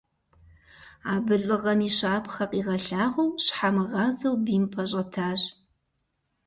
Абы 1.13 1.35
лӀыгъэм 1.45 1.79
и 1.89 1.91
щапхъэ 1.97 2.45
къигъэлъагъуэу, 2.51 3.37
щхьэмыгъазэу 3.43 4.35
бийм 4.43 4.65
пэщӀэтащ. 4.73 5.41